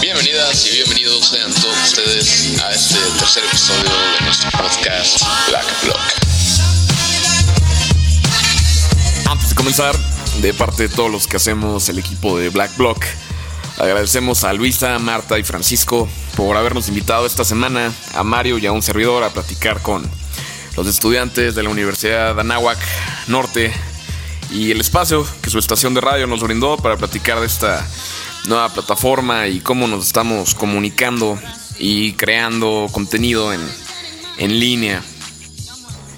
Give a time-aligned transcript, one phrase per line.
[0.00, 6.00] Bienvenidas y bienvenidos sean todos ustedes a este tercer episodio de nuestro podcast Black Block.
[9.28, 9.96] Antes de comenzar,
[10.40, 13.04] de parte de todos los que hacemos el equipo de Black Block,
[13.76, 18.72] agradecemos a Luisa, Marta y Francisco por habernos invitado esta semana, a Mario y a
[18.72, 20.08] un servidor a platicar con
[20.76, 22.78] los estudiantes de la Universidad de Anáhuac
[23.26, 23.74] Norte
[24.50, 27.86] y el espacio que su estación de radio nos brindó para platicar de esta
[28.46, 31.38] nueva plataforma y cómo nos estamos comunicando
[31.78, 33.60] y creando contenido en,
[34.38, 35.02] en línea.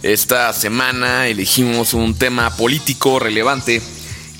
[0.02, 3.82] Esta semana elegimos un tema político relevante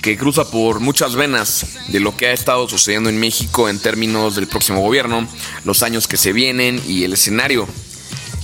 [0.01, 4.35] que cruza por muchas venas de lo que ha estado sucediendo en México en términos
[4.35, 5.27] del próximo gobierno,
[5.63, 7.67] los años que se vienen y el escenario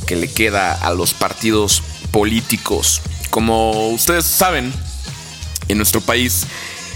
[0.08, 3.02] que le queda a los partidos políticos.
[3.30, 4.74] Como ustedes saben,
[5.70, 6.46] en nuestro país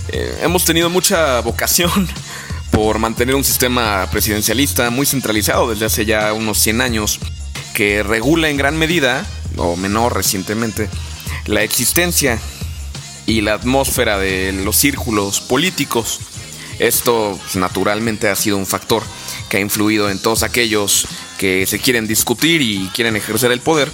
[0.10, 2.08] eh, hemos tenido mucha vocación
[2.72, 7.20] por mantener un sistema presidencialista muy centralizado desde hace ya unos 100 años,
[7.74, 9.26] que regula en gran medida,
[9.58, 10.90] o menor recientemente,
[11.46, 12.40] la existencia
[13.26, 16.20] y la atmósfera de los círculos políticos.
[16.80, 19.04] Esto pues, naturalmente ha sido un factor
[19.50, 23.92] que ha influido en todos aquellos que se quieren discutir y quieren ejercer el poder.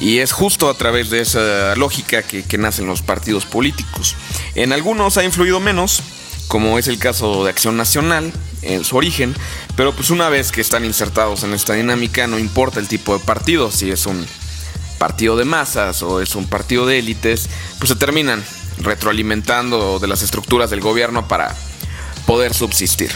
[0.00, 4.16] Y es justo a través de esa lógica que, que nacen los partidos políticos.
[4.54, 6.02] En algunos ha influido menos,
[6.48, 9.34] como es el caso de Acción Nacional, en su origen,
[9.76, 13.24] pero pues una vez que están insertados en esta dinámica, no importa el tipo de
[13.24, 14.26] partido, si es un
[14.98, 18.42] partido de masas o es un partido de élites, pues se terminan
[18.78, 21.54] retroalimentando de las estructuras del gobierno para
[22.26, 23.10] poder subsistir.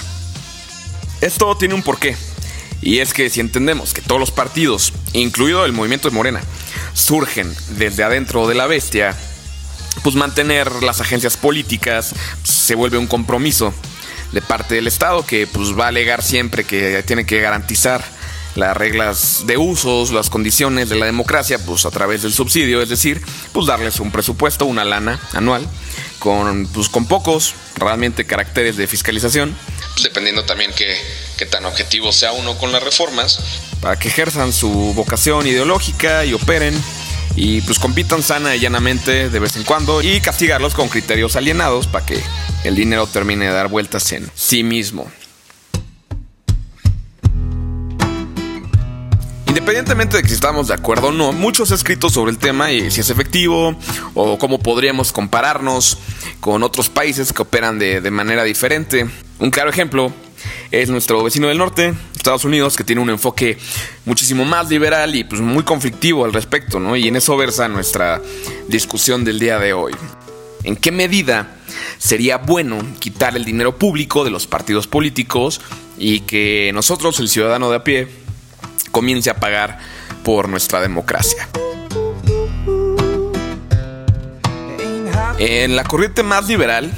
[1.21, 2.17] Esto tiene un porqué,
[2.81, 6.43] y es que si entendemos que todos los partidos, incluido el movimiento de Morena,
[6.99, 9.17] surgen desde adentro de la bestia,
[10.03, 13.73] pues mantener las agencias políticas se vuelve un compromiso
[14.33, 18.05] de parte del Estado que pues va a alegar siempre que tiene que garantizar
[18.55, 22.89] las reglas de usos, las condiciones de la democracia, pues a través del subsidio, es
[22.89, 23.23] decir,
[23.53, 25.67] pues darles un presupuesto, una lana anual,
[26.19, 29.57] con, pues, con pocos realmente caracteres de fiscalización,
[29.93, 30.97] pues, dependiendo también qué,
[31.37, 33.39] qué tan objetivo sea uno con las reformas,
[33.81, 36.75] para que ejerzan su vocación ideológica y operen
[37.41, 41.87] y pues compitan sana y llanamente de vez en cuando y castigarlos con criterios alienados
[41.87, 42.21] para que
[42.65, 45.09] el dinero termine de dar vueltas en sí mismo.
[49.47, 52.91] Independientemente de que si estamos de acuerdo o no, muchos escritos sobre el tema y
[52.91, 53.77] si es efectivo
[54.15, 55.99] o cómo podríamos compararnos
[56.41, 59.09] con otros países que operan de, de manera diferente.
[59.39, 60.13] Un claro ejemplo
[60.71, 63.59] es nuestro vecino del norte, Estados Unidos, que tiene un enfoque
[64.05, 66.97] muchísimo más liberal y pues muy conflictivo al respecto, ¿no?
[66.97, 68.21] Y en eso versa nuestra
[68.69, 69.95] discusión del día de hoy.
[70.65, 71.57] ¿En qué medida
[71.99, 75.61] sería bueno quitar el dinero público de los partidos políticos
[75.97, 78.09] y que nosotros, el ciudadano de a pie,
[78.91, 79.79] comience a pagar
[80.23, 81.49] por nuestra democracia?
[85.39, 86.93] En la corriente más liberal,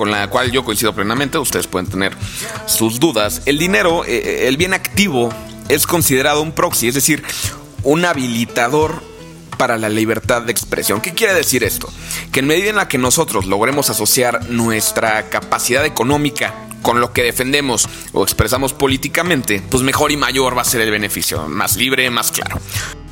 [0.00, 2.16] con la cual yo coincido plenamente, ustedes pueden tener
[2.64, 3.42] sus dudas.
[3.44, 5.28] El dinero, eh, eh, el bien activo,
[5.68, 7.22] es considerado un proxy, es decir,
[7.82, 9.02] un habilitador
[9.58, 11.02] para la libertad de expresión.
[11.02, 11.92] ¿Qué quiere decir esto?
[12.32, 17.22] Que en medida en la que nosotros logremos asociar nuestra capacidad económica con lo que
[17.22, 22.08] defendemos o expresamos políticamente, pues mejor y mayor va a ser el beneficio, más libre,
[22.08, 22.58] más claro.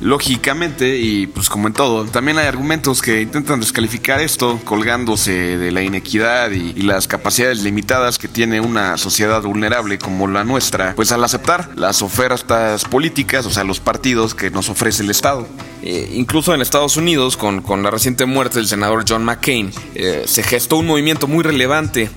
[0.01, 5.71] Lógicamente, y pues como en todo, también hay argumentos que intentan descalificar esto, colgándose de
[5.71, 11.11] la inequidad y, las capacidades limitadas que tiene una sociedad vulnerable como la nuestra, pues
[11.11, 15.45] al aceptar las ofertas políticas, o sea, los partidos que nos ofrece el Estado.
[15.83, 20.41] Eh, incluso en Estados Unidos, con, la reciente muerte del senador John McCain, eh, se
[20.41, 22.09] gestó un movimiento muy relevante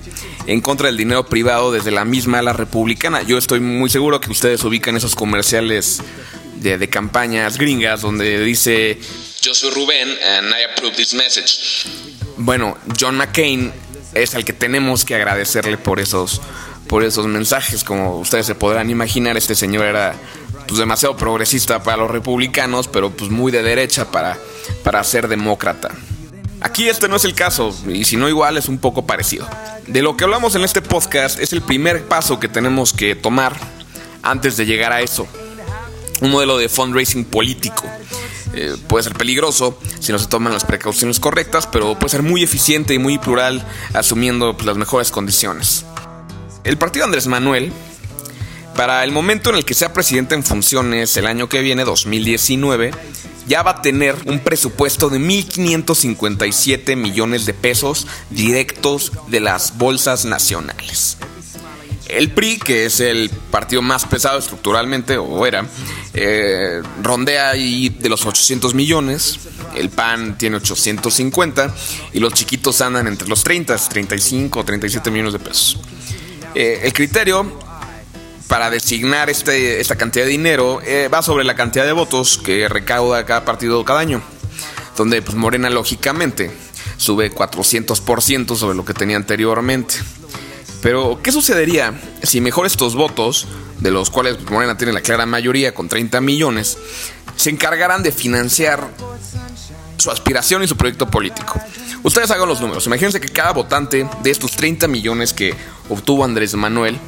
[0.47, 3.21] en contra del dinero privado desde la misma ala republicana.
[3.23, 6.01] Yo estoy muy seguro que ustedes ubican esos comerciales
[6.63, 8.97] de, campañas gringas donde dice
[9.41, 11.85] yo soy Rubén and I approve this message.
[12.37, 13.73] Bueno, John McCain
[14.13, 16.41] es al que tenemos que agradecerle por esos,
[16.87, 17.83] por esos mensajes.
[17.83, 20.15] Como ustedes se podrán imaginar, este señor era
[20.67, 24.37] pues, demasiado progresista para los republicanos, pero pues muy de derecha para,
[24.83, 25.89] para ser demócrata.
[26.61, 29.45] Aquí este no es el caso, y si no igual es un poco parecido.
[29.87, 33.53] De lo que hablamos en este podcast es el primer paso que tenemos que tomar
[34.21, 35.27] antes de llegar a eso
[36.23, 37.83] un modelo de fundraising político.
[38.55, 42.43] Eh, puede ser peligroso si no se toman las precauciones correctas, pero puede ser muy
[42.43, 45.85] eficiente y muy plural asumiendo pues, las mejores condiciones.
[46.63, 47.73] El partido Andrés Manuel,
[48.75, 52.91] para el momento en el que sea presidente en funciones el año que viene, 2019,
[53.45, 60.23] ya va a tener un presupuesto de 1.557 millones de pesos directos de las bolsas
[60.23, 61.17] nacionales.
[62.07, 65.65] El PRI, que es el partido más pesado estructuralmente, o era,
[66.13, 69.39] eh, rondea ahí de los 800 millones.
[69.75, 71.73] El PAN tiene 850
[72.13, 75.79] y los chiquitos andan entre los 30, 35, 37 millones de pesos.
[76.53, 77.59] Eh, el criterio
[78.47, 82.67] para designar este, esta cantidad de dinero eh, va sobre la cantidad de votos que
[82.69, 84.21] recauda cada partido cada año.
[84.95, 86.51] Donde pues, Morena lógicamente
[86.97, 89.95] sube 400% sobre lo que tenía anteriormente.
[90.83, 93.47] Pero, ¿qué sucedería si mejor estos votos,
[93.79, 96.77] de los cuales Morena tiene la clara mayoría con 30 millones,
[97.37, 98.89] se encargaran de financiar
[99.97, 101.57] su aspiración y su proyecto político?
[102.03, 102.85] Ustedes hagan los números.
[102.85, 105.55] Imagínense que cada votante de estos 30 millones que
[105.87, 106.99] obtuvo Andrés Manuel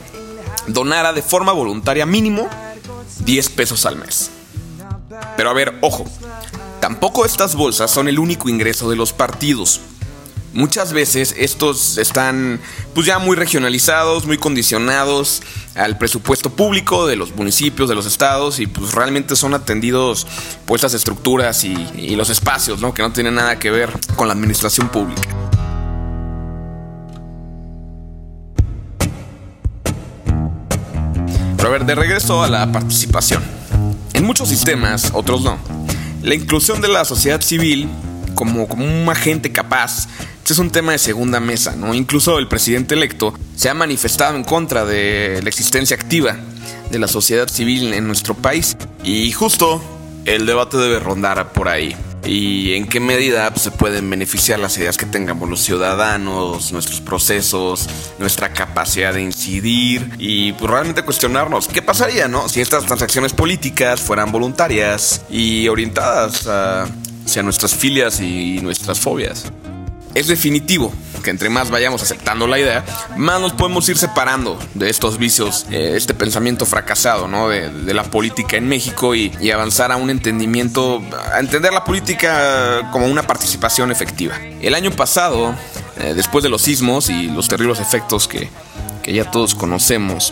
[0.68, 2.50] donara de forma voluntaria mínimo
[3.26, 4.32] 10 pesos al mes.
[5.36, 6.06] Pero a ver, ojo,
[6.80, 9.82] tampoco estas bolsas son el único ingreso de los partidos.
[10.56, 12.62] Muchas veces estos están
[12.94, 15.42] pues ya muy regionalizados, muy condicionados
[15.76, 20.26] al presupuesto público de los municipios, de los estados y pues realmente son atendidos
[20.66, 22.94] por estas estructuras y, los espacios, ¿no?
[22.94, 25.28] Que no tienen nada que ver con la administración pública.
[31.58, 33.44] Pero a ver, de regreso a la participación.
[34.14, 35.58] En muchos sistemas, otros no.
[36.22, 37.90] La inclusión de la sociedad civil
[38.36, 40.08] como, como un agente capaz
[40.46, 41.96] este es un tema de segunda mesa, ¿no?
[41.96, 46.38] Incluso el presidente electo se ha manifestado en contra de la existencia activa
[46.92, 48.78] de la sociedad civil en nuestro país.
[49.04, 49.82] Y justo
[50.26, 51.96] el debate debe rondar por ahí.
[52.24, 57.02] Y en qué medida pues, se pueden beneficiar las ideas que tengamos los ciudadanos, nuestros
[57.02, 57.90] procesos,
[58.20, 62.50] nuestra capacidad de incidir y pues, realmente cuestionarnos qué pasaría, ¿no?
[62.50, 69.52] Si estas transacciones políticas fueran voluntarias y orientadas hacia nuestras filias y nuestras fobias
[70.16, 70.92] es definitivo
[71.26, 72.86] que entre más vayamos aceptando la idea,
[73.18, 77.50] más nos podemos ir separando de estos vicios, eh, este pensamiento fracasado, ¿no?
[77.50, 81.02] De, la política en México y, avanzar a un entendimiento,
[81.34, 84.36] a entender la política como una participación efectiva.
[84.62, 85.56] El año pasado,
[85.98, 88.50] eh, después de los sismos y los terribles efectos que,
[89.02, 90.32] que ya todos conocemos,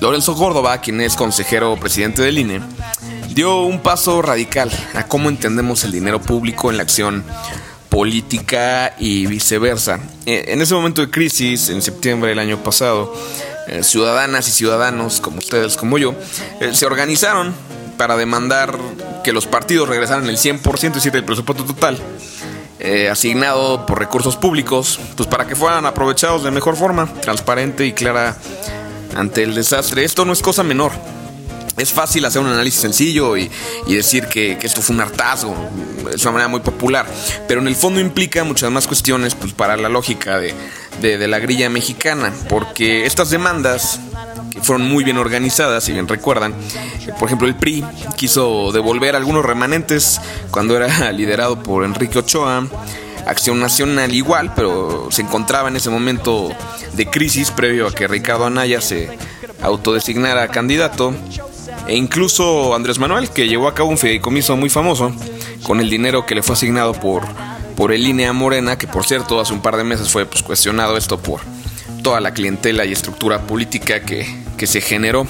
[0.00, 2.60] Lorenzo Córdoba, quien es consejero presidente del INE,
[3.28, 7.24] dio un paso radical a cómo entendemos el dinero público en la acción
[7.90, 10.00] política y viceversa.
[10.24, 13.12] Eh, en ese momento de crisis, en septiembre del año pasado,
[13.66, 16.14] eh, ciudadanas y ciudadanos como ustedes, como yo,
[16.60, 17.52] eh, se organizaron
[17.98, 18.78] para demandar
[19.22, 21.98] que los partidos regresaran el 100%, es decir, del presupuesto total,
[23.10, 28.38] asignado por recursos públicos, pues para que fueran aprovechados de mejor forma, transparente y clara
[29.14, 30.02] ante el desastre.
[30.02, 30.92] Esto no es cosa menor
[31.80, 33.50] es fácil hacer un análisis sencillo y,
[33.88, 35.54] decir que, esto fue un hartazgo,
[36.12, 37.06] es una manera muy popular,
[37.48, 40.54] pero en el fondo implica muchas más cuestiones pues, para la lógica de,
[41.28, 44.00] la grilla mexicana, porque estas demandas
[44.62, 46.54] fueron muy bien organizadas, si bien recuerdan.
[47.18, 47.84] Por ejemplo, el PRI
[48.16, 52.66] quiso devolver algunos remanentes cuando era liderado por Enrique Ochoa.
[53.26, 56.50] Acción Nacional igual, pero se encontraba en ese momento
[56.94, 59.10] de crisis previo a que Ricardo Anaya se
[59.62, 61.14] autodesignara candidato.
[61.90, 65.12] E incluso Andrés Manuel, que llevó a cabo un fideicomiso muy famoso
[65.64, 67.24] con el dinero que le fue asignado por,
[67.74, 70.96] por el INE Morena, que por cierto hace un par de meses fue pues, cuestionado
[70.96, 71.40] esto por
[72.04, 74.24] toda la clientela y estructura política que,
[74.56, 75.26] que se generó.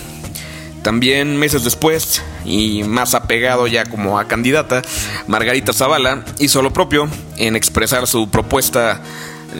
[0.82, 4.82] También meses después, y más apegado ya como a candidata,
[5.28, 9.00] Margarita Zavala hizo lo propio en expresar su propuesta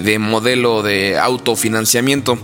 [0.04, 2.38] de modelo de autofinanciamiento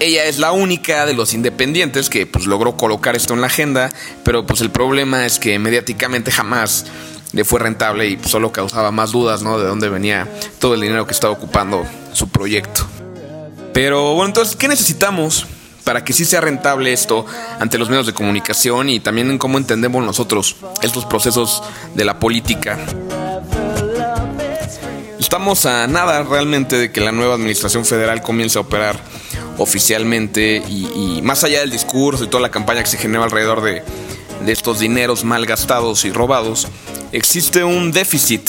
[0.00, 3.90] ella es la única de los independientes que pues logró colocar esto en la agenda,
[4.24, 6.86] pero pues el problema es que mediáticamente jamás
[7.32, 9.58] le fue rentable y solo causaba más dudas, ¿no?
[9.58, 12.86] De dónde venía todo el dinero que estaba ocupando su proyecto.
[13.72, 15.46] Pero bueno, entonces, ¿qué necesitamos
[15.84, 17.24] para que sí sea rentable esto
[17.58, 21.62] ante los medios de comunicación y también en cómo entendemos nosotros estos procesos
[21.94, 22.78] de la política?
[25.18, 29.00] Estamos a nada realmente de que la nueva administración federal comience a operar
[29.58, 33.82] oficialmente y, más allá del discurso y toda la campaña que se genera alrededor de,
[34.46, 36.66] estos dineros mal gastados y robados,
[37.12, 38.48] existe un déficit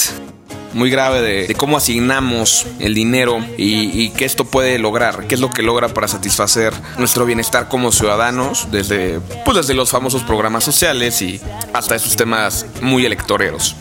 [0.73, 5.51] muy grave de, cómo asignamos el dinero y, qué esto puede lograr, qué es lo
[5.51, 11.21] que logra para satisfacer nuestro bienestar como ciudadanos, desde, pues desde los famosos programas sociales
[11.21, 11.39] y
[11.73, 13.75] hasta esos temas muy electoreros.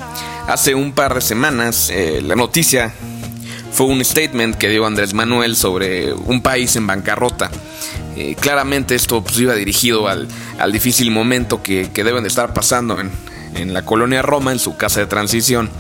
[0.49, 2.93] Hace un par de semanas, eh, la noticia
[3.73, 7.50] fue un statement que dio Andrés Manuel sobre un país en bancarrota.
[8.17, 10.29] Eh, claramente esto pues, iba dirigido al,
[10.71, 13.11] difícil momento que, deben de estar pasando en,
[13.55, 15.71] en la colonia Roma, en su casa de transición,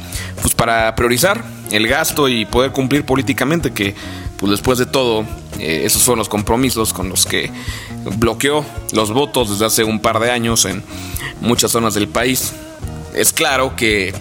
[0.40, 3.94] pues para priorizar el gasto y poder cumplir políticamente que
[4.38, 5.24] pues después de todo
[5.58, 7.50] eh, esos fueron los compromisos con los que
[8.16, 10.82] bloqueó los votos desde hace un par de años en
[11.40, 12.52] muchas zonas del país.
[13.14, 14.14] Es claro que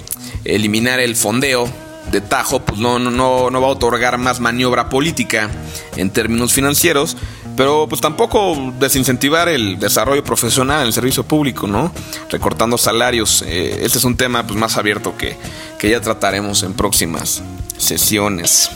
[0.44, 1.68] eliminar el fondeo
[2.10, 5.50] de tajo pues no, no, no va a otorgar más maniobra política
[5.96, 7.15] en términos financieros,
[7.55, 11.93] pero pues tampoco desincentivar el desarrollo profesional en el servicio público, ¿no?
[12.29, 13.43] Recortando salarios.
[13.43, 15.38] Este es un tema pues, más abierto que,
[15.77, 17.41] que ya trataremos en próximas
[17.77, 18.70] sesiones.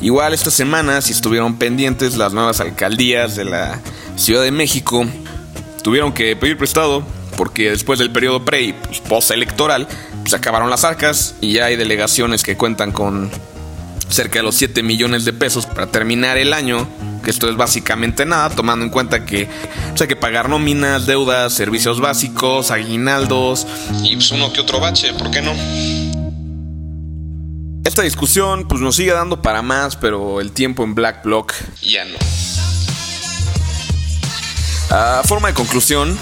[0.00, 3.80] Igual esta semana, si estuvieron pendientes, las nuevas alcaldías de la
[4.16, 5.06] Ciudad de México
[5.82, 7.04] tuvieron que pedir prestado
[7.36, 9.88] porque después del periodo pre y pues, post-electoral
[10.24, 13.30] se acabaron las arcas y ya hay delegaciones que cuentan con
[14.08, 16.88] cerca de los 7 millones de pesos para terminar el año,
[17.24, 19.48] que esto es básicamente nada, tomando en cuenta que
[19.90, 23.66] pues, hay que pagar nóminas, deudas, servicios básicos, aguinaldos
[24.02, 25.52] y pues uno que otro bache, ¿por qué no?
[27.84, 32.04] Esta discusión pues nos sigue dando para más, pero el tiempo en Black Block ya
[32.04, 32.16] no.
[34.90, 36.18] A forma de conclusión,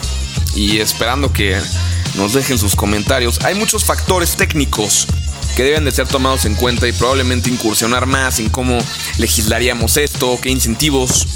[0.55, 1.61] y esperando que
[2.17, 5.07] nos dejen sus comentarios, hay muchos factores técnicos
[5.57, 8.79] que deben de ser tomados en cuenta y probablemente incursionar más en cómo
[9.19, 11.27] legislaríamos esto, qué incentivos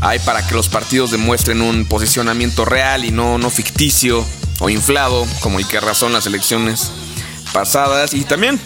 [0.00, 4.24] hay para que los partidos demuestren un posicionamiento real y no, no ficticio
[4.60, 6.90] o inflado, como el que razón las elecciones
[7.52, 8.60] pasadas, y también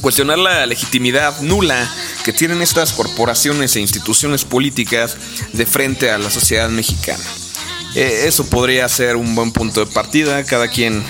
[0.00, 1.90] cuestionar la legitimidad nula
[2.24, 5.16] que tienen estas corporaciones e instituciones políticas
[5.52, 7.24] de frente a la sociedad mexicana.
[7.94, 11.04] Eh, eso podría ser un buen punto de partida, cada quien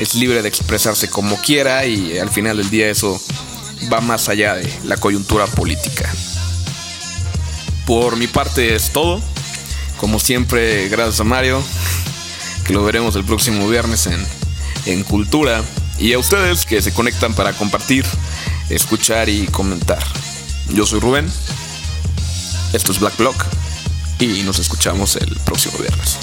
[0.00, 3.20] es libre de expresarse como quiera y al final del día eso
[3.92, 6.12] va más allá de la coyuntura política.
[7.86, 9.22] Por mi parte es todo.
[9.98, 11.62] Como siempre, gracias a Mario,
[12.66, 14.26] que lo veremos el próximo viernes en,
[14.86, 15.62] en Cultura.
[15.98, 18.04] Y a ustedes que se conectan para compartir,
[18.68, 20.02] escuchar y comentar.
[20.70, 21.30] Yo soy Rubén,
[22.72, 23.46] esto es Black Block
[24.18, 26.18] y nos escuchamos el próximo viernes.